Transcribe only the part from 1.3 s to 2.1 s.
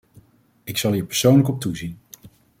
op toezien.